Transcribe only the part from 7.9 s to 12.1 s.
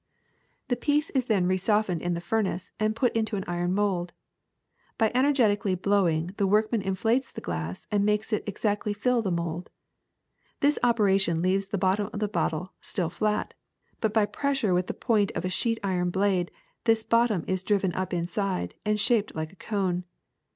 and makes it exactly fill the mold. This operation leaves the bot tom